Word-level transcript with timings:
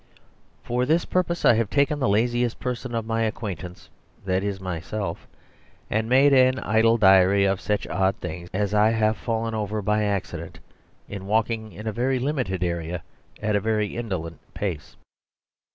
For 0.63 0.83
this 0.87 1.05
purpose 1.05 1.45
I 1.45 1.53
have 1.53 1.69
taken 1.69 1.99
the 1.99 2.09
laziest 2.09 2.59
person 2.59 2.95
of 2.95 3.05
my 3.05 3.21
acquaintance, 3.21 3.87
that 4.25 4.43
is 4.43 4.59
myself; 4.59 5.27
and 5.91 6.09
made 6.09 6.33
an 6.33 6.57
idle 6.57 6.97
diary 6.97 7.45
of 7.45 7.61
such 7.61 7.85
odd 7.85 8.15
things 8.15 8.49
as 8.51 8.73
I 8.73 8.89
have 8.89 9.15
fallen 9.15 9.53
over 9.53 9.79
by 9.83 10.03
accident, 10.03 10.57
in 11.07 11.27
walking 11.27 11.71
in 11.71 11.85
a 11.85 11.91
very 11.93 12.17
limited 12.17 12.63
area 12.63 13.03
at 13.43 13.55
a 13.55 13.59
very 13.59 13.95
indolent 13.95 14.39
pace. 14.55 14.97